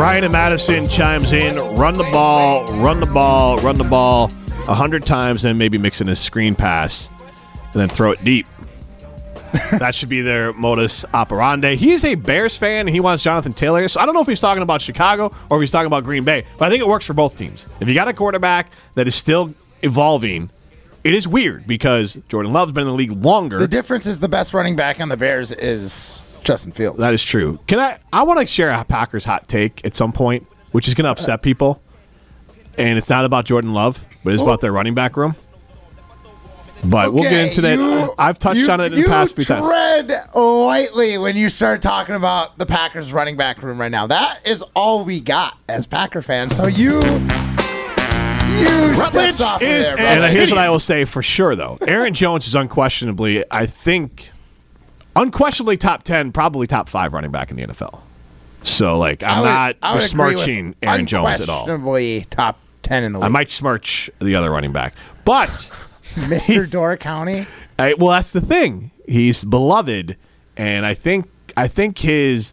[0.00, 1.54] Ryan and Madison chimes in.
[1.76, 4.30] Run the ball, run the ball, run the ball
[4.66, 7.10] a hundred times, then maybe mix in a screen pass,
[7.64, 8.46] and then throw it deep.
[9.72, 11.76] that should be their modus operandi.
[11.76, 13.86] He's a Bears fan, and he wants Jonathan Taylor.
[13.88, 16.24] So I don't know if he's talking about Chicago or if he's talking about Green
[16.24, 17.68] Bay, but I think it works for both teams.
[17.78, 20.48] If you got a quarterback that is still evolving,
[21.04, 23.58] it is weird because Jordan Love's been in the league longer.
[23.58, 26.98] The difference is the best running back on the Bears is Justin Fields.
[26.98, 27.58] That is true.
[27.66, 27.98] Can I?
[28.12, 31.10] I want to share a Packers hot take at some point, which is going to
[31.10, 31.82] upset people.
[32.78, 35.34] And it's not about Jordan Love, but it's about their running back room.
[36.82, 37.78] But we'll get into that.
[37.78, 39.66] you- I've touched you- on it in the past few times.
[39.66, 44.06] tread lightly when you start talking about the Packers running back room right now.
[44.06, 46.56] That is all we got as Packer fans.
[46.56, 50.28] So you, you Rutledge steps off of is, there, and brother.
[50.28, 51.76] here's what I will say for sure, though.
[51.86, 54.30] Aaron Jones is unquestionably, I think,
[55.16, 58.00] unquestionably top ten, probably top five running back in the NFL.
[58.62, 61.60] So, like, I'm would- not I would agree with besmirching Aaron Jones at all.
[61.62, 63.26] Unquestionably top ten in the league.
[63.26, 64.94] I might smirch the other running back,
[65.24, 65.48] but
[66.14, 66.70] Mr.
[66.70, 67.46] Door County.
[67.78, 68.90] I, well, that's the thing.
[69.06, 70.16] He's beloved,
[70.56, 72.52] and I think I think his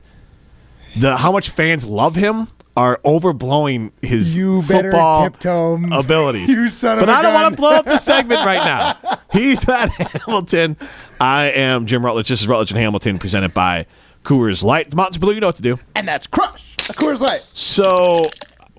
[0.95, 2.47] the how much fans love him
[2.77, 6.47] are overblowing his You better football tiptoe, abilities.
[6.49, 9.19] you son of but a I don't want to blow up the segment right now.
[9.31, 10.77] He's Matt Hamilton.
[11.19, 12.29] I am Jim Rutledge.
[12.29, 13.85] This is Rutledge and Hamilton, presented by
[14.23, 14.89] Coors Light.
[14.89, 15.33] The Mountains Blue.
[15.33, 15.77] You know what to do.
[15.95, 16.75] And that's Crush.
[16.89, 17.41] A Coors Light.
[17.53, 18.23] So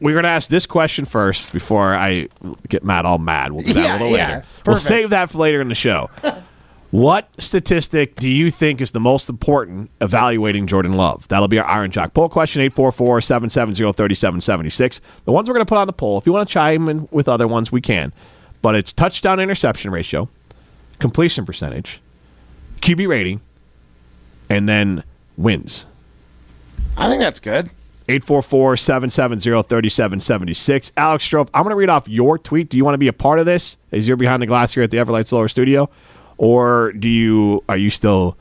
[0.00, 2.28] we're going to ask this question first before I
[2.68, 3.52] get Matt all mad.
[3.52, 4.28] We'll do that Yeah, a little yeah.
[4.28, 4.44] later.
[4.66, 6.08] We'll save that for later in the show.
[6.90, 11.26] what statistic do you think is the most important evaluating Jordan Love?
[11.28, 15.00] That'll be our Iron Jock poll question, 844-770-3776.
[15.24, 17.08] The ones we're going to put on the poll, if you want to chime in
[17.10, 18.12] with other ones, we can.
[18.62, 20.28] But it's touchdown interception ratio,
[20.98, 22.00] completion percentage,
[22.80, 23.40] QB rating,
[24.48, 25.02] and then
[25.36, 25.84] wins.
[26.96, 27.70] I think that's good.
[28.08, 30.92] 844-770-3776.
[30.96, 32.70] Alex Strofe, I'm going to read off your tweet.
[32.70, 34.82] Do you want to be a part of this as you're behind the glass here
[34.82, 35.90] at the Everlight Solar Studio?
[36.38, 38.36] Or do you are you still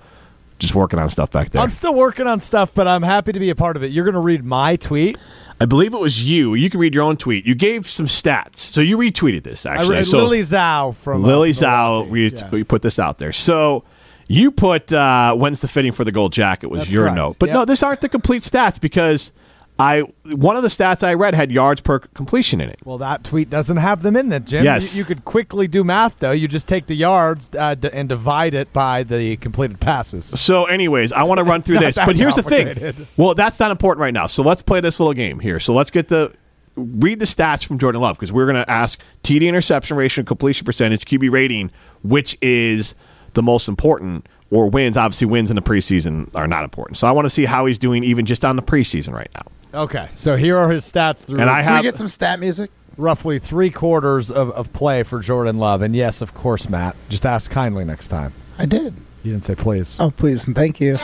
[0.59, 1.61] just working on stuff back there?
[1.61, 3.91] I'm still working on stuff, but I'm happy to be a part of it.
[3.91, 5.17] You're going to read my tweet.
[5.59, 6.53] I believe it was you.
[6.53, 7.45] You can read your own tweet.
[7.47, 8.57] You gave some stats.
[8.57, 9.95] So you retweeted this, I actually.
[9.97, 12.49] read so Lily Zhao from uh, Lily from Zhao, we, Yeah.
[12.51, 13.33] we put this out there.
[13.33, 13.83] So
[14.27, 17.15] you put uh, when's the fitting for the gold jacket was That's your correct.
[17.15, 17.35] note.
[17.39, 17.53] But Yep.
[17.55, 19.31] no, this aren't the complete stats because
[19.79, 20.01] I
[20.33, 22.79] one of the stats I read had yards per completion in it.
[22.83, 24.63] Well, that tweet doesn't have them in it, Jim.
[24.65, 24.95] Yes.
[24.95, 26.31] You, you could quickly do math, though.
[26.31, 30.25] You just take the yards uh, d- and divide it by the completed passes.
[30.25, 31.95] So, anyways, I want to run through this.
[31.95, 33.07] But here's the thing.
[33.17, 34.25] Well, that's not important right now.
[34.25, 35.59] So let's play this little game here.
[35.59, 36.33] So let's get the
[36.75, 40.65] read the stats from Jordan Love because we're going to ask TD interception ratio, completion
[40.65, 41.71] percentage, QB rating,
[42.03, 42.95] which is
[43.37, 44.97] the most important, or wins.
[44.97, 46.97] Obviously, wins in the preseason are not important.
[46.97, 49.81] So I want to see how he's doing even just on the preseason right now.
[49.83, 52.39] Okay, so here are his stats through And I Can we have get some stat
[52.39, 52.71] music?
[52.97, 55.83] roughly three quarters of, of play for Jordan Love.
[55.83, 56.95] And yes, of course, Matt.
[57.09, 58.33] Just ask kindly next time.
[58.57, 58.95] I did.
[59.23, 59.99] You didn't say please.
[59.99, 60.95] Oh, please and thank you.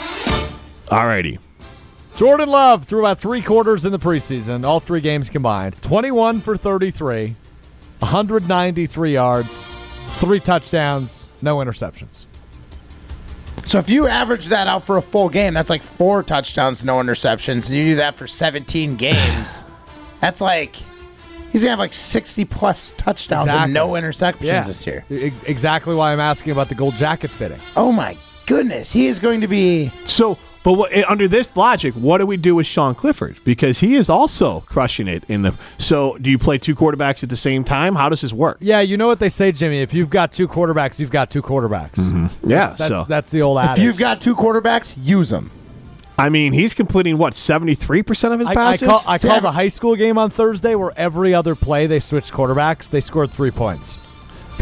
[0.87, 1.37] alrighty.
[2.15, 5.79] Jordan Love threw about three quarters in the preseason, all three games combined.
[5.81, 7.35] 21 for 33,
[7.99, 9.71] 193 yards,
[10.17, 12.25] three touchdowns, no interceptions.
[13.65, 16.95] So if you average that out for a full game, that's like four touchdowns, no
[16.97, 17.67] interceptions.
[17.69, 19.65] And you do that for 17 games.
[20.21, 20.75] that's like
[21.51, 23.63] he's gonna have like 60 plus touchdowns Exactly.
[23.65, 24.63] and no interceptions Yeah.
[24.63, 25.05] this year.
[25.11, 27.59] Ex- exactly why I'm asking about the gold jacket fitting.
[27.75, 28.17] Oh my
[28.47, 29.91] goodness, he is going to be.
[30.05, 33.37] So, but what, eh, under this logic, what do we do with Sean Clifford?
[33.43, 35.53] Because he is also crushing it in the.
[35.77, 37.95] So, do you play two quarterbacks at the same time?
[37.95, 38.57] How does this work?
[38.61, 39.81] Yeah, you know what they say, Jimmy.
[39.81, 41.97] If you've got two quarterbacks, you've got two quarterbacks.
[42.43, 42.67] Yeah.
[42.67, 43.79] That's so, that's the old adage.
[43.79, 45.51] If you've got two quarterbacks, use them.
[46.17, 48.87] I mean, he's completing what seventy three percent of his I, I passes.
[48.87, 49.39] call, I call Yeah.
[49.39, 52.89] the high school game on Thursday where every other play they switched quarterbacks.
[52.89, 53.97] They scored three points.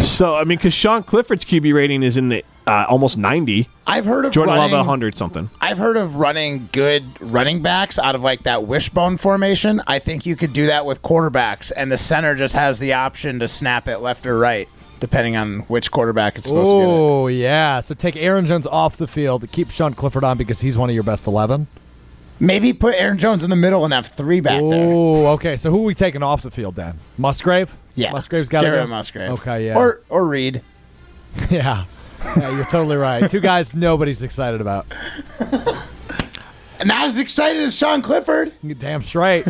[0.02, 3.68] So I mean, because Sean Clifford's QB rating is in the uh, almost ninety.
[3.88, 5.50] I've heard of Jordan running, Love hundred something.
[5.60, 9.82] I've heard of running good running backs out of like that wishbone formation.
[9.88, 13.40] I think you could do that with quarterbacks, and the center just has the option
[13.40, 14.70] to snap it left or right,
[15.00, 16.84] depending on which quarterback it's supposed to get.
[16.84, 16.88] it.
[16.88, 17.80] Oh yeah.
[17.80, 20.94] So take Aaron Jones off the field keep Sean Clifford on because he's one of
[20.94, 21.68] your best eleven.
[22.40, 24.92] Maybe put Aaron Jones in the middle and have three back there.
[24.92, 25.58] Oh, okay.
[25.58, 26.98] So who are we taking off the field then?
[27.20, 27.76] Musgrave.
[27.94, 28.88] Yeah, Musgrave's got to Get go.
[28.88, 29.32] Musgrave.
[29.32, 29.78] Okay, yeah.
[29.78, 30.62] Or or Reed.
[31.50, 31.86] yeah.
[32.38, 33.30] Yeah, you're totally right.
[33.30, 34.86] Two guys nobody's excited about.
[36.84, 38.54] Not as excited as Sean Clifford.
[38.64, 39.46] You're damn straight.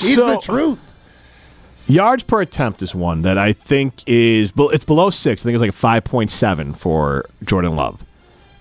[0.00, 0.78] He's So- the truth.
[1.86, 5.42] Yards per attempt is one that I think is it's below six.
[5.42, 8.02] I think it's like a five point seven for Jordan Love.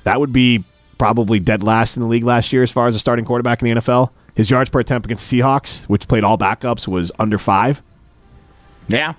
[0.04, 0.66] That would be
[0.98, 3.74] probably dead last in the league last year as far as a starting quarterback in
[3.76, 4.10] the NFL.
[4.36, 7.82] His yards per attempt against Seahawks, which played all backups, was under five.
[8.90, 9.14] Yeah.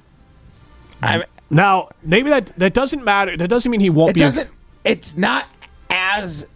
[1.03, 3.37] I, Now, maybe that that doesn't matter.
[3.37, 4.21] That doesn't mean he won't it be.
[4.23, 4.51] a- doesn't.
[4.85, 5.47] It's not
[5.91, 6.47] as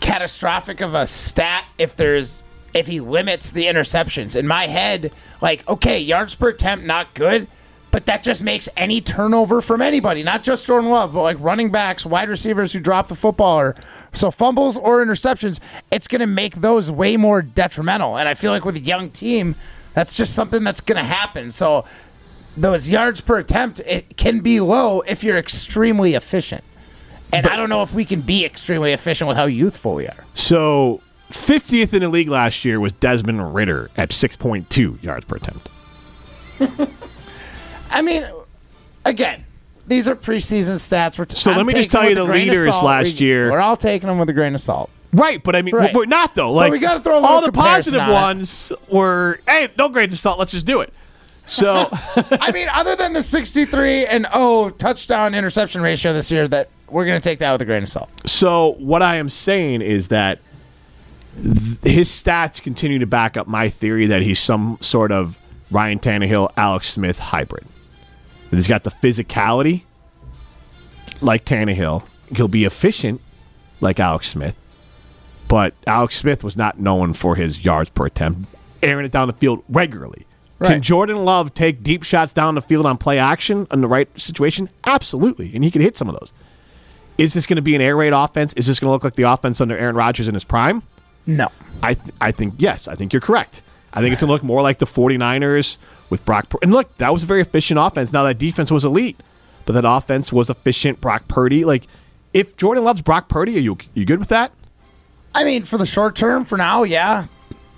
[0.00, 2.42] catastrophic of a stat if there's
[2.74, 4.36] if he limits the interceptions.
[4.36, 7.46] In my head, like okay, yards per attempt not good,
[7.90, 11.70] but that just makes any turnover from anybody, not just Jordan Love, but like running
[11.70, 13.76] backs, wide receivers who drop the football, or
[14.12, 15.60] so fumbles or interceptions.
[15.92, 18.16] It's going to make those way more detrimental.
[18.16, 19.54] And I feel like with a young team,
[19.94, 21.52] that's just something that's going to happen.
[21.52, 21.84] So
[22.56, 26.62] those yards per attempt it can be low if you're extremely efficient.
[27.32, 30.24] And I don't know if we can be extremely efficient with how youthful we are.
[30.34, 31.00] So,
[31.32, 35.68] 50th in the league last year was Desmond Ridder at 6.2 yards per attempt.
[37.90, 38.24] I mean,
[39.04, 39.44] again,
[39.86, 41.18] these are preseason stats.
[41.18, 43.50] We're t- So I'm let me just tell you the grain leaders last We- year-
[43.50, 44.90] We're all taking them with a grain of salt.
[45.12, 45.94] Right, but I mean, Right.
[45.94, 46.52] we're not though.
[46.52, 48.10] Like we gotta throw a all the it.
[48.10, 50.38] ones were, hey, no grades to salt.
[50.40, 50.92] Let's just do it.
[51.46, 56.70] So, I mean, other than the 63 and 0 touchdown interception ratio this year, that
[56.88, 58.08] we're going to take that with a grain of salt.
[58.26, 60.38] so what I am saying is that
[61.42, 65.38] th- his stats continue to back up my theory that he's some sort of
[65.70, 67.66] Ryan Tannehill, Alex Smith hybrid.
[68.50, 69.82] That he's got the physicality
[71.20, 72.04] like Tannehill.
[72.36, 73.20] He'll be efficient
[73.80, 74.56] like Alex Smith,
[75.48, 78.48] but Alex Smith was not known for his yards per attempt,
[78.82, 80.26] airing it down the field regularly.
[80.72, 84.08] Can Jordan Love take deep shots down the field on play action in the right
[84.18, 84.68] situation?
[84.86, 86.32] Absolutely, and he can hit some of those.
[87.18, 88.52] Is this going to be an air raid offense?
[88.54, 90.82] Is this going to look like the offense under Aaron Rodgers in his prime?
[91.26, 91.48] No.
[91.82, 92.88] I th- I think yes.
[92.88, 93.62] I think you're correct.
[93.92, 95.76] I think it's going to look more like the 49ers
[96.10, 96.48] with Brock.
[96.48, 98.12] Pur- and look, that was a very efficient offense.
[98.12, 99.20] Now that defense was elite,
[99.64, 101.00] but that offense was efficient.
[101.00, 101.86] Brock Purdy, like
[102.32, 104.52] if Jordan loves Brock Purdy, are you you good with that?
[105.34, 107.26] I mean, for the short term, for now, yeah.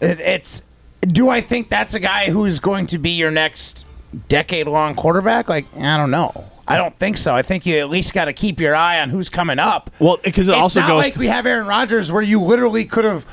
[0.01, 0.63] It, it's.
[1.07, 3.87] Do I think that's a guy who's going to be your next
[4.29, 5.49] decade long quarterback?
[5.49, 6.45] Like, I don't know.
[6.69, 7.35] I don't think so.
[7.35, 9.91] I think you at least got to keep your eye on who's coming up.
[10.01, 11.05] Well, because it it's also not goes.
[11.05, 13.25] like we have Aaron Rodgers where you literally could have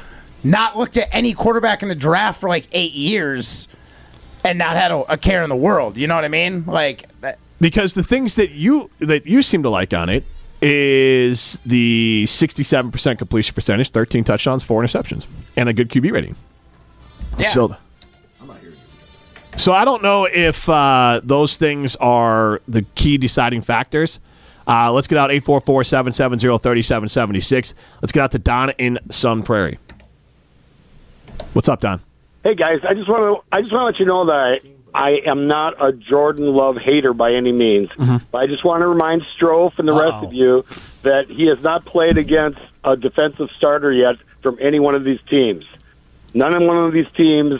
[0.43, 3.67] not looked at any quarterback in the draft for like eight years
[4.43, 5.97] and not had a, a care in the world.
[5.97, 6.65] You know what I mean?
[6.65, 10.25] Like, that, because the things that you that you seem to like on it
[10.61, 15.27] is the 67% completion percentage, 13 touchdowns, four interceptions,
[15.57, 16.35] and a good QB rating.
[17.38, 17.51] Yeah.
[17.51, 17.75] So,
[19.56, 24.19] so I don't know if uh, those things are the key deciding factors.
[24.65, 27.74] Uh, let's get out 844-770-3776.
[28.01, 29.77] Let's get out to Don in Sun Prairie.
[31.53, 32.00] What's up, Don?
[32.44, 34.59] Hey guys, I just want to I just want to let you know that I,
[34.94, 37.89] I am not a Jordan Love hater by any means.
[38.31, 40.63] But I just want to remind Strofe and the rest of you
[41.03, 45.21] that he has not played against a defensive starter yet from any one of these
[45.30, 45.63] teams.
[46.33, 47.59] None of one of these teams,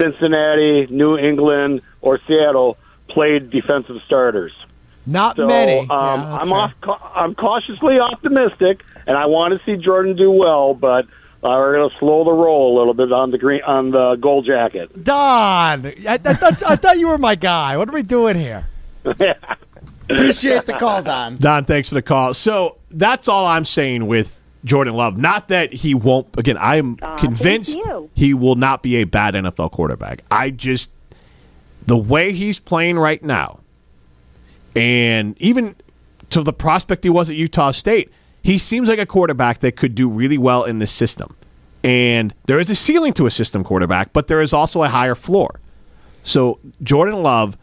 [0.00, 2.76] Cincinnati, New England, or Seattle,
[3.08, 4.52] played defensive starters.
[5.06, 5.80] Not So many.
[5.80, 6.54] um, Yeah, I'm fair.
[6.56, 6.72] off.
[7.14, 11.90] I'm cautiously optimistic, and I want to see Jordan do well, but uh, we're going
[11.90, 15.04] to slow the roll a little bit on the green on the gold jacket.
[15.04, 17.76] Don, I, I, thought, I thought you were my guy.
[17.76, 18.68] What are we doing here?
[20.10, 21.36] appreciate the call, Don.
[21.36, 22.34] Don, thanks for the call.
[22.34, 25.16] So that's all I'm saying with Jordan Love.
[25.16, 26.26] Not that he won't.
[26.38, 27.78] Again, I am convinced
[28.14, 30.24] he will not be a bad NFL quarterback.
[30.30, 30.90] I just
[31.86, 33.60] the way he's playing right now,
[34.76, 35.74] and even
[36.30, 38.12] to the prospect he was at Utah State,
[38.42, 41.34] he seems like a quarterback that could do really well in this system.
[41.84, 45.14] And there is a ceiling to a system quarterback, but there is also a higher
[45.14, 45.60] floor.
[46.22, 47.56] So Jordan Love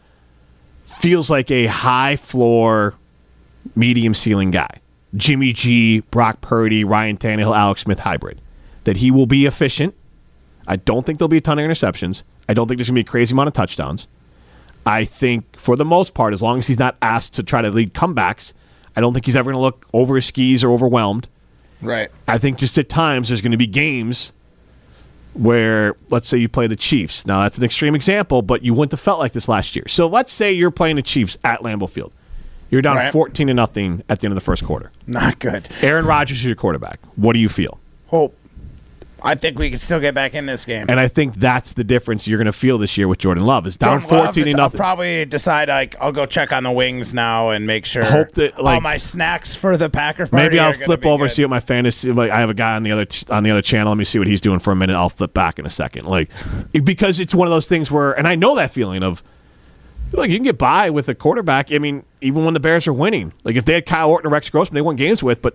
[0.82, 2.94] feels like a high floor,
[3.74, 4.80] medium ceiling guy.
[5.16, 8.40] Jimmy G, Brock Purdy, Ryan Tannehill, Alex Smith hybrid.
[8.84, 9.94] That he will be efficient.
[10.68, 12.22] I don't think there'll be a ton of interceptions.
[12.48, 14.08] I don't think there's going to be a crazy amount of touchdowns.
[14.84, 17.70] I think, for the most part, as long as he's not asked to try to
[17.70, 18.52] lead comebacks,
[18.94, 21.28] I don't think he's ever going to look over his skis or overwhelmed.
[21.82, 22.10] Right.
[22.28, 24.32] I think just at times there's going to be games
[25.34, 27.26] where, let's say, you play the Chiefs.
[27.26, 29.84] Now, that's an extreme example, but you wouldn't have felt like this last year.
[29.88, 32.12] So let's say you're playing the Chiefs at Lambeau Field.
[32.70, 33.12] You're down Right.
[33.12, 34.90] 14 to nothing at the end of the first quarter.
[35.06, 35.68] Not good.
[35.82, 36.98] Aaron Rodgers is your quarterback.
[37.16, 37.78] What do you feel?
[38.08, 38.36] Hope.
[39.22, 40.86] I think we can still get back in this game.
[40.88, 43.66] And I think that's the difference you're going to feel this year with Jordan Love.
[43.66, 44.78] Is down Jordan Love, 14 to it's- I'll nothing.
[44.78, 48.62] probably decide like I'll go check on the wings now and make sure Hope that,
[48.62, 51.32] like- all my snacks for the Packer party Maybe I'll flip over good.
[51.32, 52.12] see what my fantasy.
[52.12, 53.88] Like I have a guy on the other t- on the other channel.
[53.88, 54.94] Let me see what he's doing for a minute.
[54.94, 56.06] I'll flip back in a second.
[56.06, 56.30] Like
[56.84, 59.22] because it's one of those things where, and I know that feeling of
[60.12, 61.72] like you can get by with a quarterback.
[61.72, 64.32] I mean, even when the Bears are winning, like if they had Kyle Orton or
[64.32, 65.40] Rex Grossman, they won games with.
[65.42, 65.54] But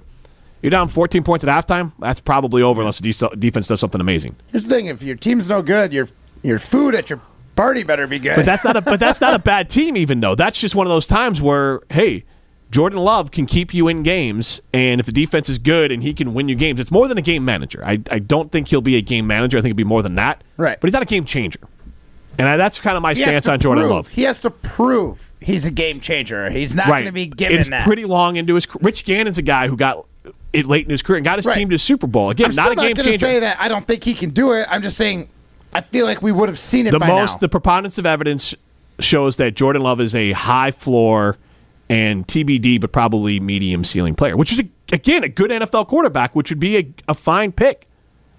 [0.62, 1.92] You're down 14 points at halftime.
[2.00, 4.36] That's probably over unless the de- defense does something amazing.
[4.48, 6.08] Here's the thing: if your team's no good, your
[6.44, 7.22] your food at your
[7.56, 8.36] party better be good.
[8.36, 10.36] But that's not a but that's not a bad team even though.
[10.36, 12.24] That's just one of those times where hey,
[12.72, 16.14] Jordan Love can keep you in games and if the defense is good and he
[16.14, 17.82] can win you games, it's more than a game manager.
[17.86, 19.58] I, I don't think he'll be a game manager.
[19.58, 20.42] I think it'll be more than that.
[20.58, 20.80] Right.
[20.80, 21.60] But he's not a game changer.
[22.40, 24.08] And I, that's kind of my He stance on Jordan prove- Love.
[24.08, 26.50] He has to prove he's a game changer.
[26.50, 27.00] He's not right.
[27.02, 27.86] going to be given it's that.
[27.86, 30.06] pretty long into his Rich Gannon's a guy who got
[30.54, 31.56] it late in his career and got his Right.
[31.56, 32.30] team to the Super Bowl.
[32.30, 33.20] Again, I'm not still a game not changer.
[33.20, 34.68] say that I don't think he can do it.
[34.70, 35.30] I'm just saying
[35.74, 37.40] I feel like we would have seen it the by most now.
[37.40, 38.54] the preponderance of evidence
[39.00, 41.38] shows that Jordan Love is a high floor
[41.90, 46.36] and TBD, but probably medium ceiling player, which is a, again a good NFL quarterback,
[46.36, 47.88] which would be a, a fine pick.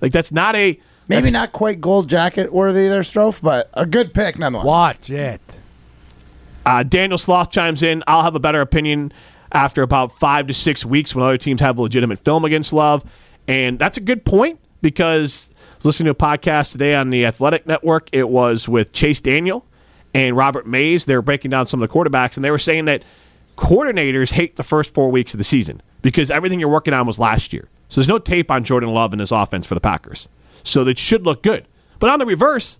[0.00, 0.78] Like that's not a
[1.09, 4.64] Maybe not quite gold jacket worthy there, Strofe, but a good pick nonetheless.
[4.66, 5.59] Watch it.
[6.64, 8.02] Uh, Daniel Sloth chimes in.
[8.07, 9.12] I'll have a better opinion
[9.50, 13.04] after about five to six weeks when other teams have legitimate film against Love,
[13.49, 17.26] and that's a good point because I was listening to a podcast today on the
[17.26, 18.09] Athletic Network.
[18.12, 19.66] It was with Chase Daniel
[20.14, 21.04] and Robert Mays.
[21.07, 23.02] They were breaking down some of the quarterbacks, and they were saying that
[23.57, 27.19] coordinators hate the first four weeks of the season because everything you're working on was
[27.19, 27.69] last year.
[27.88, 30.28] So there's no tape on Jordan Love and his offense for the Packers.
[30.64, 31.66] So that should look good.
[31.99, 32.78] But on the reverse,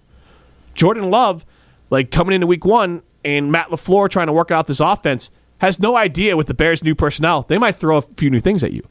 [0.75, 1.45] Jordan Love,
[1.91, 5.79] like coming into week one, and Matt LaFleur trying to work out this offense, has
[5.79, 7.43] no idea with the Bears' new personnel.
[7.43, 8.83] They might throw a few new things at you.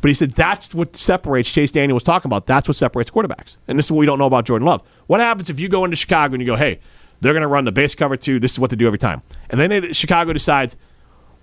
[0.00, 2.46] But he said that's what separates Chase Daniel was talking about.
[2.46, 3.58] That's what separates quarterbacks.
[3.66, 4.82] And this is what we don't know about Jordan Love.
[5.06, 6.78] What happens if you go into Chicago and you go, hey,
[7.20, 8.38] they're going to run the base cover two.
[8.38, 9.22] This is what they do every time.
[9.50, 10.76] And then it, Chicago decides,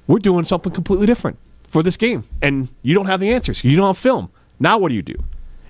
[0.08, 2.24] we're doing something completely different for this game.
[2.42, 3.64] And you don't have the answers.
[3.64, 4.32] You don't have film.
[4.60, 5.16] Now what do you do?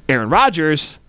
[0.10, 1.00] Aaron Rodgers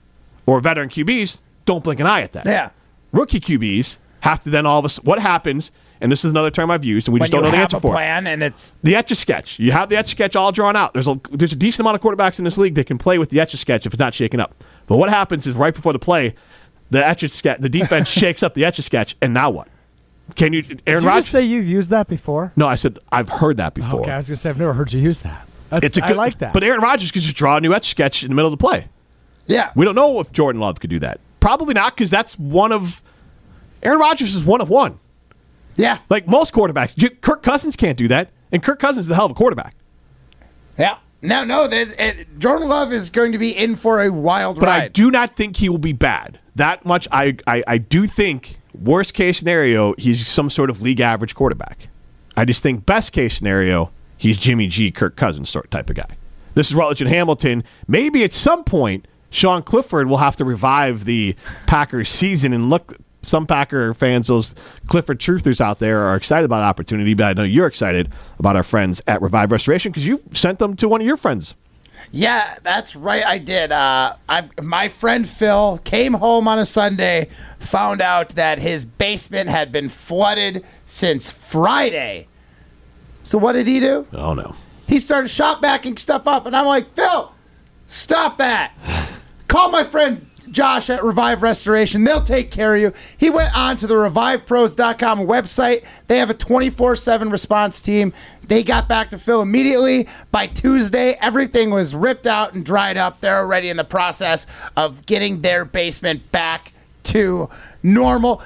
[0.47, 2.71] or veteran QBs don't blink an eye at that Yeah.
[3.13, 4.97] rookie QBs have to then all of us.
[5.05, 5.71] What happens?
[6.01, 7.57] And this is another term I've used, and we when just don't you know the
[7.57, 7.97] have answer a for it.
[7.97, 9.59] plan and it's The etch a sketch.
[9.59, 10.93] You have the etch a sketch all drawn out.
[10.93, 13.31] There's a there's a decent amount of quarterbacks in this league that can play with
[13.31, 14.55] the etch a sketch if it's not shaken up.
[14.87, 16.35] But what happens is right before the play,
[16.91, 19.69] the etch a sketch, the defense shakes up the etch a sketch, and now what?
[20.37, 21.25] Can you, Aaron Did you Rodgers?
[21.27, 22.53] just say you've used that before?
[22.57, 24.01] no, I said I've heard that before.
[24.01, 25.47] Okay, I was gonna say I've never heard you use that.
[25.71, 26.53] That's, It's a I good, like that.
[26.55, 28.59] But Aaron Rodgers could just draw a new etch a sketch in the middle of
[28.59, 28.89] the play.
[29.47, 29.71] yeah.
[29.75, 31.21] We don't know if Jordan Love could do that.
[31.41, 33.03] Probably not because that's one of
[33.85, 34.99] Aaron Rodgers is one of one.
[35.77, 35.99] Yeah.
[36.09, 39.33] Like most quarterbacks, Kirk Cousins can't do that, and Kirk Cousins is a hell of
[39.33, 39.75] a quarterback.
[40.79, 40.99] Yeah.
[41.25, 44.59] No, no, that it, eh, Jordan Love is going to be in for a wild
[44.59, 44.61] ride.
[44.61, 46.39] But I do not think he will be bad.
[46.55, 51.01] That much, I, I, I do think worst case scenario, he's some sort of league
[51.01, 51.89] average quarterback.
[52.37, 56.17] I just think best case scenario, he's Jimmy G, Kirk Cousins sort type of guy.
[56.55, 57.65] This is Rutledge and Hamilton.
[57.89, 61.37] Maybe at some point, Sean Clifford will have to revive the
[61.67, 62.97] Packers season and look.
[63.27, 64.55] Some Packer fans, those
[64.87, 68.63] Clifford truthers out there, are excited about opportunity, but I know you're excited about our
[68.63, 71.55] friends at Revive Restoration because you sent them to one of your friends.
[72.13, 73.25] Yeah, that's right.
[73.25, 73.73] I did.
[73.73, 74.15] Uh,
[74.63, 77.29] my friend Phil came home on a Sunday,
[77.59, 82.29] found out that his basement had been flooded since Friday.
[83.25, 84.07] So what did he do?
[84.13, 84.55] Oh no.
[84.87, 87.33] He started shop backing stuff up, and I'm like, Phil,
[87.87, 88.75] stop that.
[89.49, 92.05] Call my friend Josh at Revive Restoration.
[92.05, 92.93] They'll take care of you.
[93.19, 95.85] He went on to the revivepros.com website.
[96.07, 98.13] They have a 24 7 response team.
[98.47, 100.09] They got back to Phil immediately.
[100.31, 103.21] By Tuesday, everything was ripped out and dried up.
[103.21, 104.47] They're already in the process
[104.77, 106.73] of getting their basement back
[107.05, 107.51] to
[107.83, 108.43] normal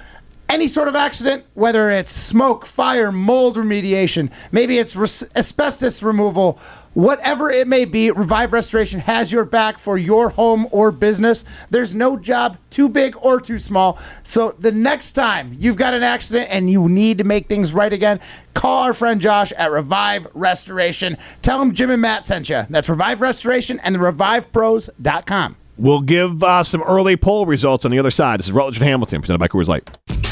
[0.48, 6.58] any sort of accident, whether it's smoke, fire, mold remediation, maybe it's res- asbestos removal,
[6.98, 11.44] whatever it may be, Revive Restoration has your back for your home or business.
[11.70, 14.00] There's no job too big or too small.
[14.24, 17.92] So the next time you've got an accident and you need to make things right
[17.92, 18.18] again,
[18.52, 21.16] call our friend Josh at Revive Restoration.
[21.40, 22.66] Tell him Jim and Matt sent you.
[22.68, 25.56] That's Revive Restoration and the RevivePros.com.
[25.76, 28.40] We'll give uh, some early poll results on the other side.
[28.40, 30.27] This is Rutledge and Hamilton, presented by Coors Light.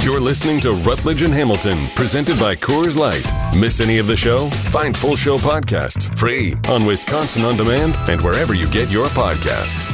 [0.00, 3.24] You're listening to Rutledge and Hamilton, presented by Coors Light.
[3.54, 4.50] Miss any of the show?
[4.50, 9.92] Find full show podcasts free on Wisconsin On Demand and wherever you get your podcasts.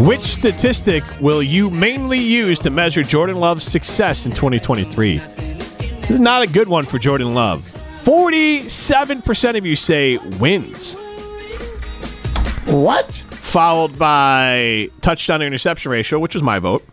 [0.00, 5.18] Which statistic will you mainly use to measure Jordan Love's success in 2023?
[5.18, 7.79] This is not a good one for Jordan Love.
[8.02, 10.94] 47% of you say wins,
[12.66, 13.14] What?
[13.30, 16.86] followed by touchdown to interception ratio, which was my vote,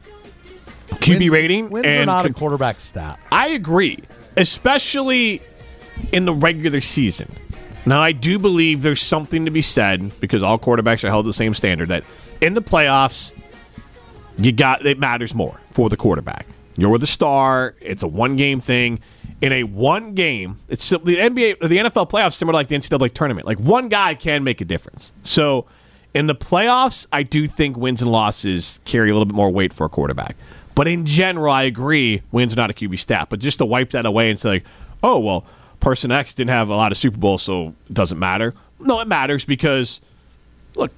[0.89, 3.19] QB Wins- rating, Wins are and not a quarterback stat.
[3.31, 3.99] I agree,
[4.35, 5.41] especially
[6.11, 7.31] in the regular season.
[7.85, 11.29] Now, I do believe there's something to be said because all quarterbacks are held to
[11.29, 12.03] the same standard that
[12.41, 13.33] in the playoffs,
[14.37, 16.45] you got it matters more for the quarterback.
[16.77, 17.75] You're the star.
[17.81, 18.99] It's a one game thing.
[19.41, 23.13] In a one game, it's the NBA, the NFL playoffs similar to like the NCAA
[23.13, 23.45] tournament.
[23.45, 25.11] Like one guy can make a difference.
[25.23, 25.65] So
[26.13, 29.73] in the playoffs, I do think wins and losses carry a little bit more weight
[29.73, 30.35] for a quarterback.
[30.73, 33.27] But in general, I agree wins are not a QB stat.
[33.29, 34.65] But just to wipe that away and say, like,
[35.03, 35.45] oh well,
[35.79, 38.53] person X didn't have a lot of Super Bowls, so it doesn't matter.
[38.79, 40.01] No, it matters because
[40.75, 40.91] look,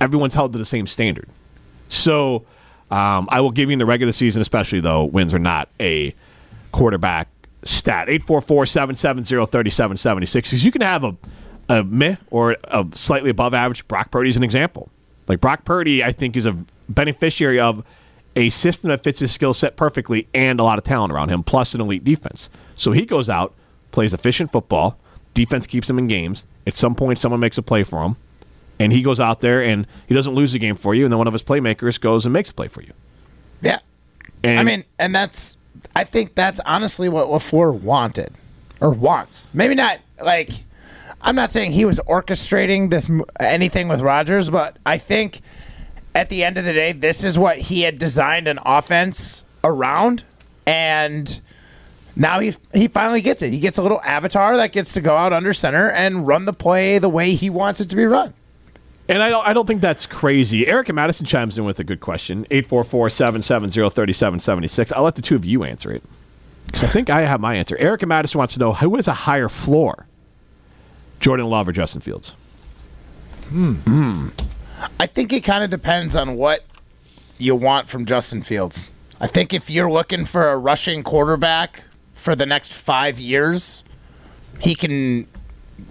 [0.00, 1.28] everyone's held to the same standard.
[1.88, 2.44] So
[2.90, 6.14] um, I will give you in the regular season, especially though, wins are not a
[6.72, 7.28] quarterback
[7.64, 8.08] stat.
[8.08, 10.50] 844 770 3776.
[10.50, 11.16] Because you can have a,
[11.68, 13.86] a meh or a slightly above average.
[13.86, 14.90] Brock Purdy is an example.
[15.28, 17.84] Like Brock Purdy, I think, is a beneficiary of
[18.34, 21.42] a system that fits his skill set perfectly and a lot of talent around him,
[21.42, 22.48] plus an elite defense.
[22.74, 23.54] So he goes out,
[23.92, 24.98] plays efficient football.
[25.34, 26.44] Defense keeps him in games.
[26.66, 28.16] At some point, someone makes a play for him
[28.80, 31.18] and he goes out there and he doesn't lose the game for you, and then
[31.18, 32.92] one of his playmakers goes and makes a play for you.
[33.60, 33.78] Yeah.
[34.42, 35.56] And I mean, and that's
[35.94, 38.34] I think that's honestly what LaFleur wanted
[38.80, 39.48] or wants.
[39.52, 40.50] Maybe not like
[41.20, 45.42] I'm not saying he was orchestrating this anything with Rodgers, but I think
[46.14, 50.24] at the end of the day, this is what he had designed an offense around,
[50.66, 51.40] and
[52.16, 53.52] now he he finally gets it.
[53.52, 56.54] He gets a little avatar that gets to go out under center and run the
[56.54, 58.32] play the way he wants it to be run.
[59.10, 60.66] And I don't I don't think that's crazy.
[60.66, 62.46] Erica Madison chimes in with a good question.
[62.50, 64.92] 844-770-3776.
[64.94, 66.04] I'll let the two of you answer it.
[66.66, 67.76] Because I think I have my answer.
[67.78, 70.06] Erica Madison wants to know who has a higher floor?
[71.18, 72.34] Jordan Love or Justin Fields?
[73.48, 74.28] Hmm.
[74.98, 76.64] I think it kind of depends on what
[77.36, 78.90] you want from Justin Fields.
[79.20, 83.82] I think if you're looking for a rushing quarterback for the next five years,
[84.60, 85.26] he can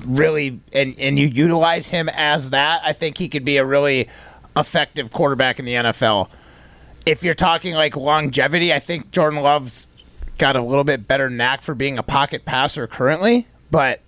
[0.05, 2.81] really and and you utilize him as that.
[2.83, 4.07] I think he could be a really
[4.57, 6.29] effective quarterback in the NFL.
[7.05, 9.87] If you're talking like longevity, I think Jordan Love's
[10.37, 14.01] got a little bit better knack for being a pocket passer currently, but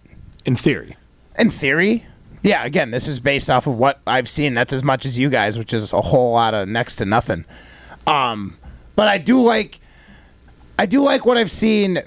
[0.45, 0.95] In theory.
[1.37, 2.05] in theory,
[2.41, 2.63] yeah.
[2.63, 4.53] Again, this is based off of what I've seen.
[4.53, 7.45] That's as much as you guys, which is a whole lot of next to nothing.
[8.07, 8.57] Um,
[8.95, 9.79] but I do like,
[10.79, 11.99] I do like what I've seen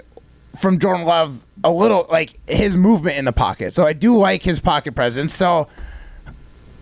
[0.57, 1.44] from Jordan Love.
[1.63, 3.73] A little like his movement in the pocket.
[3.73, 5.33] So I do like his pocket presence.
[5.33, 5.67] So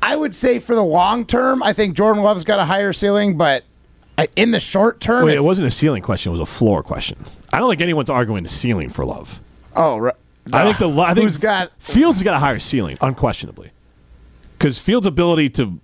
[0.02, 3.38] I would say for the long term, I think Jordan Love's got a higher ceiling,
[3.38, 3.64] but
[4.36, 6.84] in the short term, Wait, if- it wasn't a ceiling question, it was a floor
[6.84, 7.24] question.
[7.54, 9.40] I don't think anyone's arguing the ceiling for Love.
[9.76, 10.16] oh, right.
[10.52, 13.72] I think the I think who's got Fields has got a higher ceiling, unquestionably.
[14.58, 15.80] Because Fields' ability to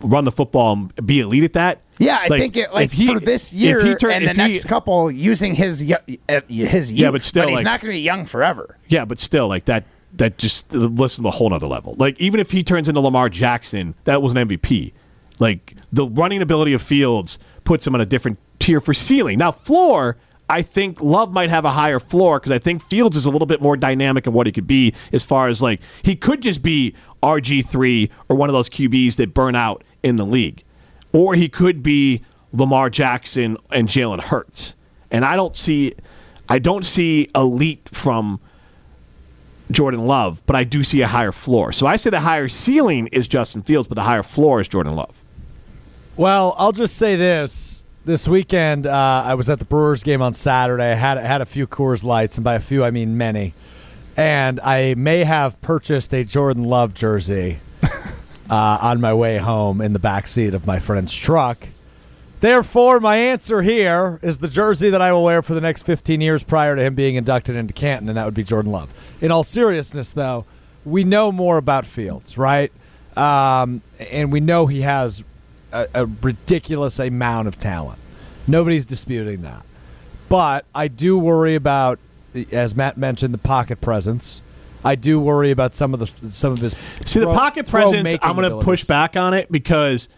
[0.00, 1.80] run the football and be elite at that.
[1.98, 4.36] Yeah, I like, think it like he- for this year he turn- and the if
[4.36, 5.82] he- next couple using his
[6.28, 8.76] uh, his youth, Yeah, but still, he's like- not going to be young forever.
[8.88, 9.84] Yeah, but still, like that.
[10.14, 11.94] That just lifts him a whole nother level.
[11.98, 14.92] Like even if he turns into Lamar Jackson, that was an MVP.
[15.38, 19.38] Like the running ability of Fields puts him on a different tier for ceiling.
[19.38, 20.16] Now floor,
[20.48, 23.46] I think Love might have a higher floor because I think Fields is a little
[23.46, 26.62] bit more dynamic in what he could be as far as like he could just
[26.62, 30.64] be RG three or one of those QBs that burn out in the league,
[31.12, 34.74] or he could be Lamar Jackson and Jalen Hurts.
[35.10, 35.94] And I don't see,
[36.48, 38.40] I don't see elite from
[39.70, 41.72] Jordan Love, but I do see a higher floor.
[41.72, 44.96] So I say the higher ceiling is Justin Fields, but the higher floor is Jordan
[44.96, 45.22] Love.
[46.16, 47.84] Well, I'll just say this.
[48.08, 50.92] This weekend, uh, I was at the Brewers game on Saturday.
[50.92, 53.52] I had had a few Coors Lights, and by a few, I mean many.
[54.16, 57.58] And I may have purchased a Jordan Love jersey
[58.50, 61.68] uh, on my way home in the back seat of my friend's truck.
[62.40, 66.22] Therefore, my answer here is the jersey that I will wear for the next 15
[66.22, 68.90] years prior to him being inducted into Canton, and that would be Jordan Love.
[69.20, 70.46] In all seriousness, though,
[70.86, 72.72] we know more about Fields, right?
[73.18, 75.24] Um, and we know he has
[75.72, 77.98] a, a ridiculous amount of talent.
[78.46, 79.64] Nobody's disputing that.
[80.28, 81.98] But I do worry about,
[82.52, 84.42] as Matt mentioned, the pocket presence.
[84.84, 86.76] I do worry about some of the some of his.
[87.04, 90.08] See, the pocket presence, I'm going to push back on it because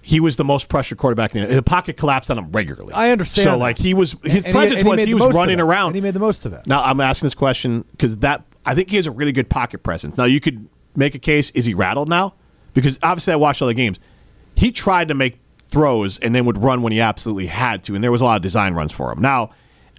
[0.00, 1.34] he was the most pressured quarterback.
[1.34, 2.94] In the, the pocket collapsed on him regularly.
[2.94, 3.56] I understand So, that.
[3.58, 5.88] like, he was his And presence he was made he was running around.
[5.88, 6.66] And he made the most of it.
[6.66, 9.82] Now I'm asking this question because that I think he has a really good pocket
[9.82, 10.16] presence.
[10.16, 12.34] Now you could make a case: is he rattled now?
[12.74, 13.98] Because obviously I watched all the games.
[14.56, 18.02] He tried to make throws and then would run when he absolutely had to, and
[18.02, 19.20] there was a lot of design runs for him.
[19.20, 19.50] Now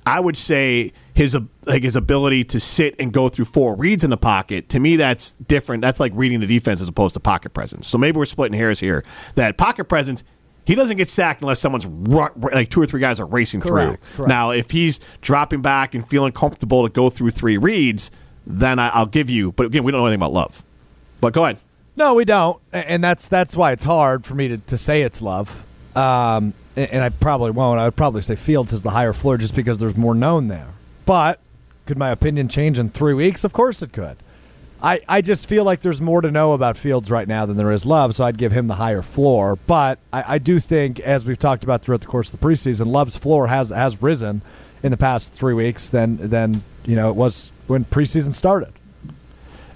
[0.06, 4.10] I would say his like his ability to sit and go through four reads in
[4.10, 5.82] the pocket to me that's different.
[5.82, 7.88] That's like reading the defense as opposed to pocket presence.
[7.88, 9.04] So maybe we're splitting hairs here.
[9.36, 10.24] That pocket presence.
[10.66, 14.04] He doesn't get sacked unless someone's ru- like two or three guys are racing Correct,
[14.04, 14.16] through.
[14.18, 14.28] correct.
[14.28, 18.12] Now, if he's dropping back and feeling comfortable to go through three reads,
[18.46, 19.54] then I, I'll give you.
[19.54, 20.64] But again, we don't know anything about love.
[21.22, 21.60] But go ahead.
[21.98, 25.20] No, we don't, and that's that's why it's hard for me to, to say it's
[25.20, 25.64] love.
[25.98, 27.80] Um, and, I probably won't.
[27.80, 30.68] I would probably say Fields has the higher floor just because there's more known there.
[31.08, 31.40] But
[31.88, 33.44] could my opinion change in three weeks?
[33.44, 34.18] Of course it could.
[34.80, 37.72] I, I just feel like there's more to know about Fields right now than there
[37.72, 39.58] is Love, so I'd give him the higher floor.
[39.66, 42.86] But I, I do think, as we've talked about throughout the course of the preseason,
[42.92, 44.44] Love's floor has has risen
[44.84, 48.72] in the past three weeks than than you know it was when preseason started.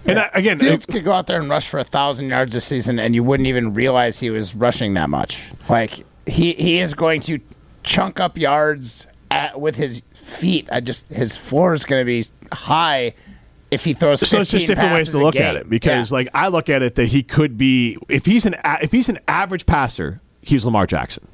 [0.08, 2.54] And I, again, Fields it- could go out there and rush for a thousand yards
[2.54, 5.44] this season, and you wouldn't even realize he was rushing that much.
[5.70, 7.40] Like he he is going to
[7.84, 10.68] chunk up yards at, with his feet.
[10.72, 13.14] I just his floor is going to be high
[13.70, 14.20] if he throws.
[14.28, 16.16] so it's just 15 different ways to look at it because Yeah.
[16.18, 19.08] like I look at it that he could be if he's an a- if he's
[19.08, 21.26] an average passer, he's Lamar Jackson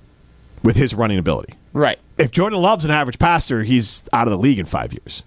[0.64, 1.54] with his running ability.
[1.74, 2.00] right.
[2.18, 5.24] If Jordan Love's an average passer, he's out of the league in 5 years.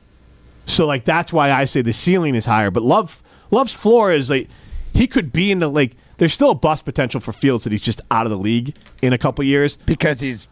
[0.66, 4.30] So like that's why I say the ceiling is higher, but Love Love's floor is
[4.30, 4.48] like
[4.92, 7.80] he could be in the like there's still a bust potential for Fields that he's
[7.80, 9.76] just out of the league in a couple years.
[9.86, 10.48] because he's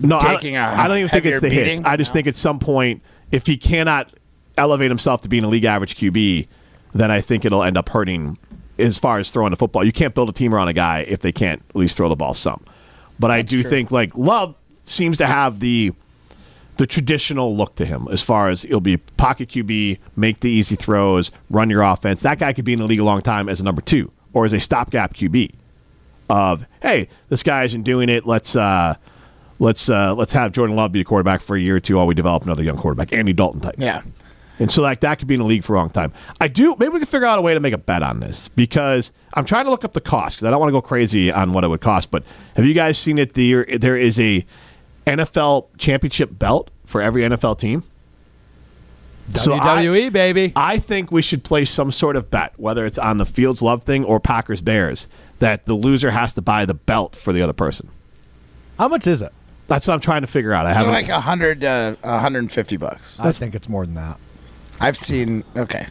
[0.00, 1.80] No, I taking don't, I don't even think it's the heavier hits.
[1.84, 2.14] I just No.
[2.14, 4.12] think at some point, if he cannot
[4.56, 6.48] elevate himself to being a league average QB,
[6.94, 8.38] then I think it'll end up hurting
[8.78, 9.84] as far as throwing the football.
[9.84, 12.16] You can't build a team around a guy if they can't at least throw the
[12.16, 12.64] ball some.
[13.20, 15.92] But I do think like Love seems to have the
[16.78, 20.76] the traditional look to him as far as he'll be pocket QB, make the easy
[20.76, 22.22] throws, run your offense.
[22.22, 24.44] That guy could be in the league a long time as a number two or
[24.44, 25.52] as a stopgap QB
[26.30, 28.26] of hey, this guy isn't doing it.
[28.26, 28.94] Let's uh,
[29.58, 32.06] let's uh, let's have Jordan Love be a quarterback for a year or two while
[32.06, 33.74] we develop another young quarterback, Andy Dalton type.
[33.76, 34.02] yeah.
[34.60, 36.12] And so like that could be in the league for a long time.
[36.40, 38.48] I do maybe we can figure out a way to make a bet on this
[38.48, 41.30] because I'm trying to look up the cost because I don't want to go crazy
[41.30, 42.10] on what it would cost.
[42.10, 42.24] But
[42.56, 43.34] have you guys seen it?
[43.34, 44.44] There there is a
[45.08, 47.82] NFL championship belt for every NFL team.
[49.34, 50.52] So I- WWE baby.
[50.56, 53.82] I think we should play some sort of bet, whether it's on the Fields Love
[53.84, 55.06] thing or Packers Bears,
[55.38, 57.90] that the loser has to buy the belt for the other person.
[58.78, 59.32] How much is it?
[59.66, 60.64] That's what I'm trying to figure out.
[60.64, 60.92] I haven't.
[60.92, 63.20] like a hundred, uh, a hundred and fifty bucks.
[63.20, 64.18] I think it's more than that.
[64.80, 65.44] I've seen.
[65.56, 65.86] Okay.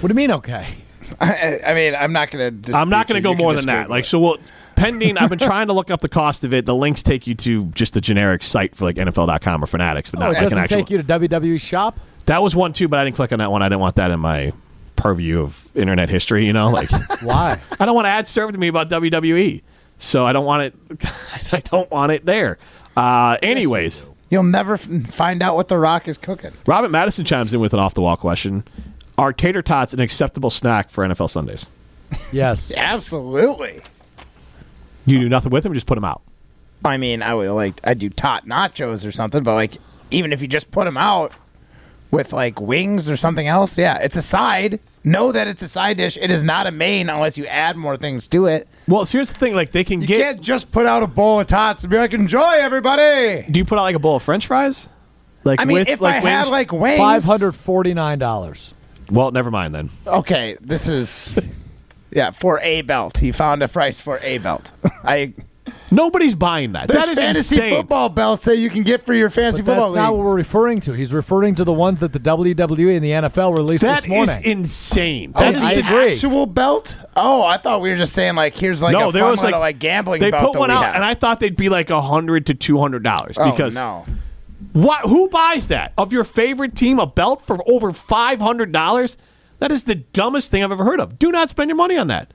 [0.00, 0.30] What do you mean?
[0.30, 0.66] Okay.
[1.20, 2.72] I, I mean, I'm not going to.
[2.74, 3.90] I'm not going to go more than that.
[3.90, 4.38] Like, so we'll
[4.76, 5.18] pending.
[5.18, 6.66] I've been trying to look up the cost of it.
[6.66, 10.18] The links take you to just a generic site for like NFL.com or Fanatics, but
[10.20, 10.76] Oh, not it like an doesn't actual.
[10.78, 11.98] take you to WWE shop.
[12.26, 13.62] that was one too, but I didn't click on that one.
[13.62, 14.52] I didn't want that in my
[14.94, 16.46] purview of internet history.
[16.46, 16.90] You know, like
[17.22, 17.60] Why?
[17.80, 19.62] I don't want ads served to me about WWE,
[19.98, 21.04] so I don't want it.
[21.52, 22.58] I don't want it there.
[22.96, 24.08] Uh, anyways.
[24.28, 26.50] You'll never f- find out what The Rock is cooking.
[26.66, 28.64] Robert Madison chimes in with an off the wall question.
[29.18, 31.64] Are tater tots an acceptable snack for NFL Sundays?
[32.32, 32.72] yes.
[32.76, 33.82] Absolutely.
[35.06, 36.22] You do nothing with them, just put them out.
[36.84, 39.78] I mean, I would like I do tot nachos or something, but like
[40.10, 41.32] even if you just put them out
[42.10, 44.78] with like wings or something else, yeah, it's a side.
[45.04, 46.16] Know that it's a side dish.
[46.20, 48.66] It is not a main unless you add more things to it.
[48.88, 50.20] Well, so here's the thing: like they can You get.
[50.20, 53.64] can't just put out a bowl of tots and be like, "Enjoy, everybody." do you
[53.64, 54.88] put out like a bowl of French fries?
[55.44, 56.46] Like I mean, with if like I wings?
[56.46, 58.74] had like wings, Five hundred forty nine dollars.
[59.10, 59.90] Well, never mind then.
[60.06, 61.38] Okay, this is
[62.16, 63.18] yeah for a belt.
[63.18, 64.72] He found a price for a belt.
[65.04, 65.34] I
[65.90, 66.88] Nobody's buying that.
[66.88, 67.76] there's that is fantasy insane.
[67.76, 70.34] football belts that you can get for your fantasy But football that's not what we're
[70.34, 70.92] referring to.
[70.92, 74.26] He's referring to the ones that the WWE and the NFL released That this morning.
[74.26, 75.32] That is insane.
[75.34, 76.12] Oh, That is I the agree.
[76.12, 76.96] actual belt?
[77.14, 79.54] Oh, I thought we were just saying like here's like no, a there was like,
[79.54, 80.94] like gambling They put one out, have.
[80.96, 84.04] and I thought they'd be like a hundred to two hundred dollars oh, because no.
[84.72, 85.02] what?
[85.02, 89.16] Who buys that of your favorite team a belt for over five hundred dollars?
[89.58, 91.18] That is the dumbest thing I've ever heard of.
[91.18, 92.32] Do not spend your money on that.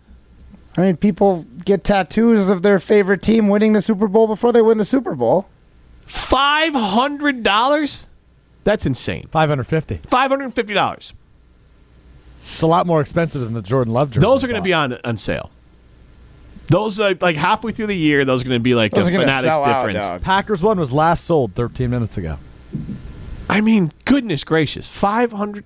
[0.77, 4.61] I mean, people get tattoos of their favorite team winning the Super Bowl before they
[4.61, 5.47] win the Super Bowl.
[6.05, 8.07] Five hundred dollars?
[8.63, 9.27] That's insane.
[9.31, 9.97] Five hundred fifty.
[9.97, 11.13] Five hundred and fifty dollars.
[12.53, 14.21] It's a lot more expensive than the Jordan Love jersey.
[14.21, 15.51] Those are going to be on on sale.
[16.67, 18.23] Those are like halfway through the year.
[18.23, 20.23] Those are going to be like Those a fanatics sell out, difference.
[20.23, 22.37] Packers one was last sold thirteen minutes ago.
[23.49, 25.65] I mean, goodness gracious, five hundred.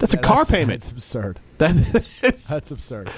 [0.00, 0.80] That's a car That's- payment.
[0.82, 1.38] That's absurd.
[1.58, 1.74] That
[2.48, 3.10] That's absurd.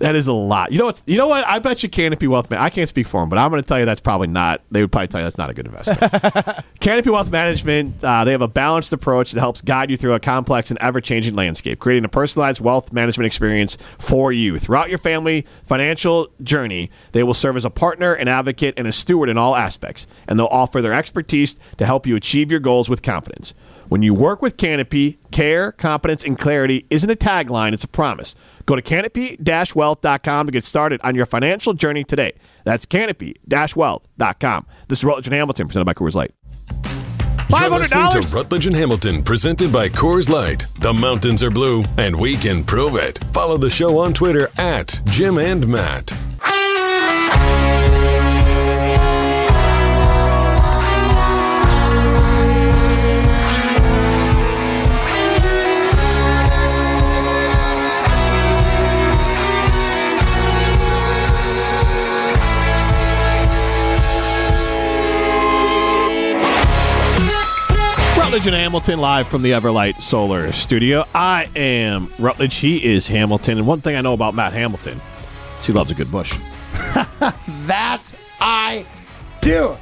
[0.00, 0.70] that is a lot.
[0.70, 1.02] You know what?
[1.06, 1.46] You know what?
[1.46, 2.60] I bet you Canopy Wealth Man.
[2.60, 4.60] I can't speak for them, but I'm going to tell you that's probably not.
[4.70, 5.98] They would probably tell you that's not a good investment.
[6.80, 8.04] Canopy Wealth Management.
[8.04, 11.34] Uh, they have a balanced approach that helps guide you through a complex and ever-changing
[11.34, 16.90] landscape, creating a personalized wealth management experience for you throughout your family financial journey.
[17.12, 20.38] They will serve as a partner, an advocate, and a steward in all aspects, and
[20.38, 23.54] they'll offer their expertise to help you achieve your goals with confidence.
[23.88, 28.34] When you work with Canopy, care, competence, and clarity isn't a tagline, it's a promise.
[28.64, 32.32] Go to canopy-wealth.com to get started on your financial journey today.
[32.64, 34.66] That's canopy-wealth.com.
[34.88, 36.32] This is Rutledge and Hamilton, presented by Coors Light.
[37.48, 38.28] You're listening $500?
[38.28, 40.64] to Rutledge and Hamilton, presented by Coors Light.
[40.80, 43.22] The mountains are blue, and we can prove it.
[43.32, 46.12] Follow the show on Twitter at Jim and Matt.
[68.36, 71.06] Rutledge and Hamilton live from the Everlight Solar Studio.
[71.14, 72.56] I am Rutledge.
[72.56, 73.56] He is Hamilton.
[73.56, 75.00] And one thing I know about Matt Hamilton
[75.58, 76.38] is he loves a good bush.
[77.66, 78.02] That
[78.38, 78.84] I
[79.40, 79.78] do.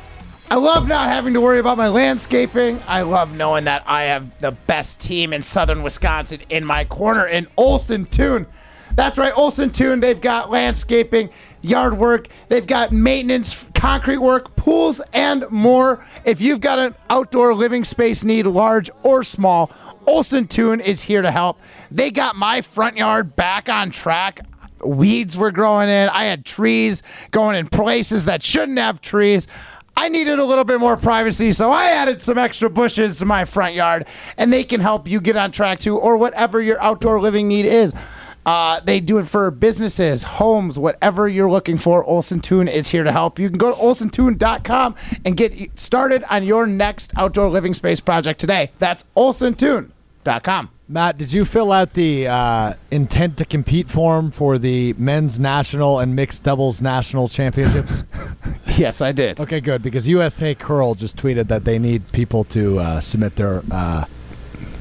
[0.53, 2.81] I love not having to worry about my landscaping.
[2.87, 7.27] I love knowing that I have the best team in southern Wisconsin in my corner
[7.27, 8.47] in Olson Toon.
[8.95, 9.99] That's right, Olson Toon.
[9.99, 11.31] They've got landscaping,
[11.64, 16.05] yard work, they've got maintenance, concrete work, pools, and more.
[16.24, 19.70] If you've got an outdoor living space need, large or small,
[20.07, 21.59] Olson Toon is here to help.
[21.90, 24.40] They got my front yard back on track
[24.85, 26.09] weeds were growing in.
[26.11, 29.48] I had trees going in places that shouldn't have trees.
[29.96, 33.44] I needed a little bit more privacy, so I added some extra bushes to my
[33.44, 37.20] front yard, and they can help you get on track too, or whatever your outdoor
[37.20, 37.94] living need is.
[38.46, 42.04] Uh, they do it for businesses, homes, whatever you're looking for.
[42.04, 43.38] Olson Toon is here to help.
[43.38, 48.38] You can go to olsontoon.com and get started on your next outdoor living space project
[48.40, 48.70] today.
[48.78, 50.70] That's olsontoon.com.
[50.87, 55.98] Matt, did you fill out the uh, intent to compete form for the men's national
[55.98, 58.04] and mixed doubles national championships?
[58.76, 59.38] Yes, I did.
[59.38, 63.62] okay, good because USA Curl just tweeted that they need people to uh, submit their
[63.70, 64.04] uh,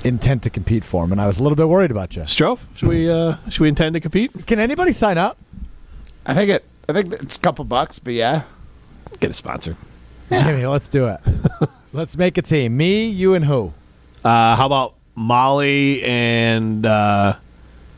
[0.03, 2.23] intent to compete form, and I was a little bit worried about you.
[2.23, 4.45] Strofe, should we uh, should we intend to compete?
[4.47, 5.37] Can anybody sign up?
[6.25, 6.65] I think it.
[6.89, 8.43] I think it's a couple bucks, but yeah.
[9.19, 9.75] Get a sponsor.
[10.31, 11.19] Jimmy, let's do it.
[11.93, 12.75] let's make a team.
[12.75, 13.73] Me, you, and who?
[14.23, 17.35] Uh, how about Molly and uh,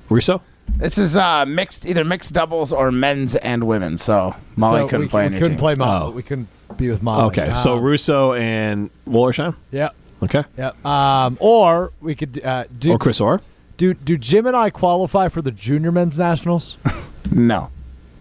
[0.09, 0.41] Russo?
[0.77, 4.03] This is uh, mixed, either mixed doubles or men's and women's.
[4.03, 5.21] So Molly So couldn't we, play.
[5.21, 5.57] We on couldn't team.
[5.59, 6.07] play Molly.
[6.07, 6.11] Oh.
[6.11, 7.25] We couldn't be with Molly.
[7.27, 9.55] Okay, so Um, Russo and Wollersheim.
[9.71, 9.89] yeah,
[10.25, 10.85] Okay, Yep.
[10.85, 13.41] Um, or we could uh, do or Chris Orr.
[13.77, 16.77] do do Jim and I qualify for the junior men's nationals?
[17.31, 17.69] No,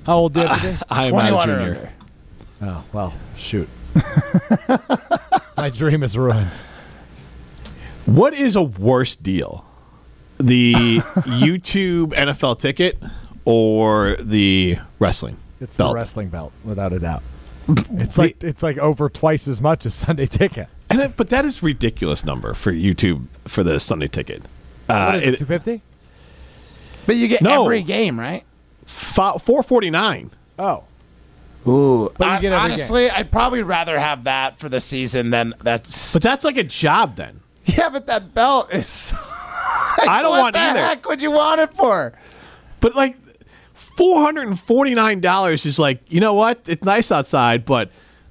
[0.07, 0.77] How old do you have to be?
[0.91, 1.93] I am not a twenty-one or junior.
[2.63, 3.69] Oh well, shoot.
[5.57, 6.59] My dream is ruined.
[8.07, 9.65] What is a worse deal?
[10.39, 12.99] The YouTube NFL ticket
[13.45, 15.37] or the wrestling?
[15.61, 15.91] It's belt?
[15.91, 17.23] the wrestling belt, without a doubt.
[17.69, 20.69] It's like it's like over twice as much as Sunday ticket.
[20.91, 24.43] And it, but that is ridiculous number for YouTube for the Sunday ticket.
[24.89, 25.35] Uh, What is it?
[25.35, 25.81] it- Two fifty?
[27.07, 27.65] But you get No.
[27.65, 28.45] every game, right?
[28.87, 30.31] Four forty nine.
[30.59, 30.85] Oh,
[31.67, 35.31] Ooh, But you I- get every honestly, I'd probably rather have that for the season
[35.31, 36.13] than that's.
[36.13, 37.41] But that's like a job then.
[37.65, 39.15] yeah, but that belt is.
[40.07, 40.81] I don't what want the either.
[40.81, 42.13] heck would you want it for?
[42.81, 43.17] But like
[43.73, 46.61] four hundred and forty nine dollars is like you know what?
[46.67, 47.91] It's nice outside, but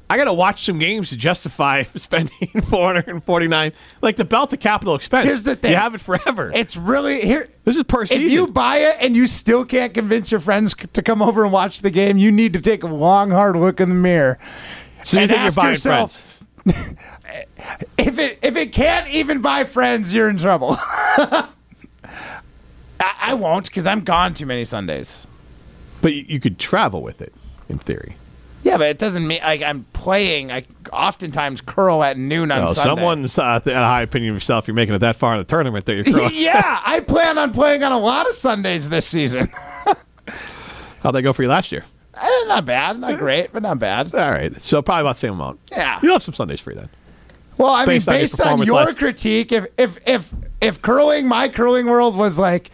[0.10, 3.74] I got to watch some games to justify spending four hundred and forty nine.
[4.02, 5.28] Like the belt's a capital expense.
[5.30, 5.72] Here's the thing.
[5.72, 6.52] you have it forever.
[6.54, 7.48] It's really here.
[7.64, 8.26] this is per season.
[8.26, 11.52] If you buy it and you still can't convince your friends to come over and
[11.54, 14.38] watch the game, you need to take a long, hard look in the mirror.
[15.04, 16.96] so you think you're buying yourself, friends?
[17.98, 20.78] If it if it can't even buy friends, you're in trouble.
[20.80, 21.48] I,
[23.00, 25.26] I won't because I'm gone too many Sundays.
[26.02, 27.34] But you, you could travel with it
[27.70, 28.16] in theory.
[28.64, 30.52] Yeah, but it doesn't mean like I'm playing.
[30.52, 32.90] I oftentimes curl at noon on Well, Sunday.
[32.90, 34.68] someone's uh, th- a high opinion of yourself.
[34.68, 36.32] You're making it that far in the tournament that you're throwing.
[36.34, 39.52] yeah, I plan on playing on a lot of Sundays this season.
[41.04, 41.84] How'd that go for you last year?
[42.16, 44.14] Eh, not bad, not great, but not bad.
[44.16, 45.60] All right, so probably about the same amount.
[45.72, 46.00] Yeah.
[46.02, 46.90] you'll have some Sundays free then.
[47.58, 50.30] Well, I Based on mean, your based on performance your last- critique, if if if
[50.62, 52.72] if curling, my curling world was like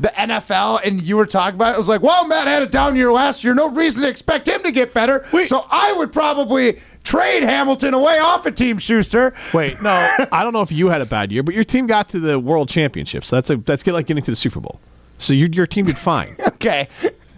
[0.00, 2.66] the NFL, and you were talking about it, it was like, well, Matt had a
[2.66, 3.54] down year last year.
[3.54, 5.26] No reason to expect him to get better.
[5.32, 5.48] Wait.
[5.48, 9.34] So I would probably trade Hamilton away off of Team Shuster.
[9.52, 9.90] Wait, no,
[10.32, 12.38] I don't know if you had a bad year, but your team got to the
[12.38, 14.80] World Championship, so that's a that's like getting to the Super Bowl.
[15.18, 16.36] So your your team did fine.
[16.60, 16.88] Okay.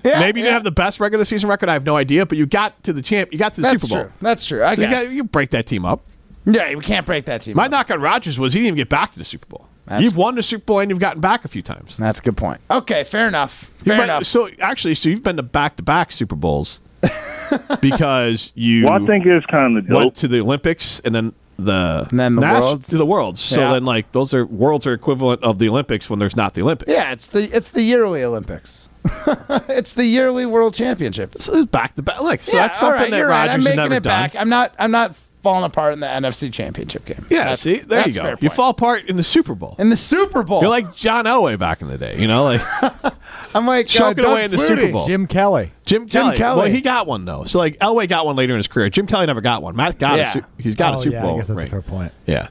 [0.05, 0.51] Yeah, Maybe you yeah.
[0.51, 1.69] didn't have the best regular season record.
[1.69, 3.33] I have no idea, but you got to the champ.
[3.33, 4.05] You got to the That's Super Bowl.
[4.05, 4.13] true.
[4.21, 4.63] That's true.
[4.63, 5.05] I You, guess.
[5.07, 6.01] got, you break that team up.
[6.45, 7.57] yeah, we can't break that team.
[7.57, 7.71] My up.
[7.71, 9.69] knock on Rodgers was he didn't even get back to the Super Bowl.
[9.93, 11.97] That's- you've won the Super Bowl and you've gotten back a few times.
[11.97, 12.61] That's a good point.
[12.71, 13.71] Okay, fair enough.
[13.81, 14.25] You Fair might- enough.
[14.25, 16.81] So actually, so you've been to back to back Super Bowls
[17.81, 22.07] because you Well, I think it's kind of went to the Olympics and then the
[22.11, 22.89] And then the Nas- Worlds.
[22.89, 23.41] to the Worlds.
[23.41, 23.73] So Yeah.
[23.73, 26.91] then like those are worlds are equivalent of the Olympics when there's not the Olympics.
[26.91, 28.89] yeah, it's the it's the yearly Olympics.
[29.69, 31.35] it's the yearly World Championship.
[31.41, 32.21] So it's back to back.
[32.23, 33.49] Look, so yeah, that's all something right, that you're right.
[33.49, 34.11] Rodgers I'm has making never it done.
[34.23, 34.37] back.
[34.37, 34.73] I'm not.
[34.79, 37.27] I'm not falling apart in the NFC Championship game.
[37.29, 38.37] Yeah, That's- see, there you go.
[38.41, 39.75] You fall apart in the Super Bowl.
[39.79, 40.61] in the Super Bowl.
[40.61, 42.61] You're like John Elway back in the day, you know, like
[43.55, 44.67] I'm like uh, choking Doug away in the Flutie.
[44.67, 45.07] Super Bowl.
[45.07, 45.73] Jim Kelly.
[45.85, 46.37] Jim, Jim Kelly.
[46.37, 46.59] Kelly.
[46.63, 47.45] Well, he got one though.
[47.45, 48.89] So like Elway got one later in his career.
[48.89, 49.75] Jim Kelly never got one.
[49.77, 50.29] Matt got Yeah.
[50.29, 51.67] a su- he's got oh, a Super yeah, Bowl I guess that's ring.
[51.67, 52.13] a fair point.
[52.27, 52.49] Yeah,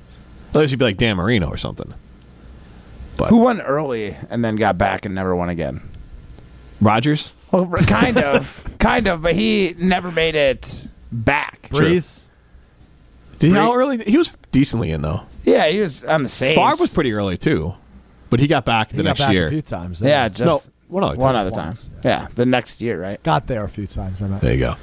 [0.52, 1.94] otherwise you'd be like Dan Marino or something.
[3.18, 5.82] But Who won early and then got back and never won again.
[6.80, 7.32] Rodgers.
[7.52, 11.70] Well, kind of, kind of, but he never made it back.
[11.70, 12.24] Brees.
[13.42, 14.04] Did he how early?
[14.04, 15.24] He was decently in though.
[15.44, 16.56] Yeah, he was on the Saints.
[16.56, 17.74] Favre was pretty early too,
[18.30, 19.48] but he got back the He got next back year.
[19.48, 20.00] a few times.
[20.02, 21.24] Yeah, just no, one other time.
[21.24, 21.66] one other time.
[21.70, 21.90] Once.
[22.06, 23.22] Yeah, the next year, right?
[23.24, 24.22] got there a few times.
[24.22, 24.42] I meant.
[24.42, 24.76] There you go.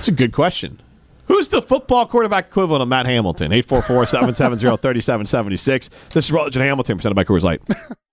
[0.00, 0.80] It's a good question.
[1.26, 3.52] Who's the football quarterback equivalent of Matt Hamilton?
[3.52, 5.88] 844 770 3776.
[6.10, 7.62] This is Rutledge and Hamilton, presented by Coors Light.